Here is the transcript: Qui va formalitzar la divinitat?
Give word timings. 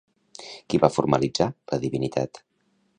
Qui 0.71 0.79
va 0.85 0.89
formalitzar 0.95 1.49
la 1.75 1.81
divinitat? 1.87 2.45